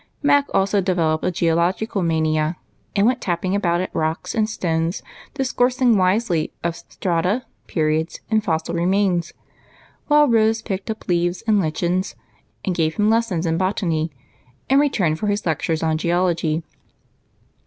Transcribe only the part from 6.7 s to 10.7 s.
"strata, j^eriods, and fossil remains;" while Rose